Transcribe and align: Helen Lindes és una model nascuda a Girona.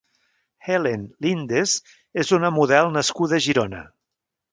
Helen 0.67 1.03
Lindes 1.25 1.75
és 2.21 2.31
una 2.39 2.51
model 2.57 2.89
nascuda 2.95 3.39
a 3.41 3.45
Girona. 3.49 3.83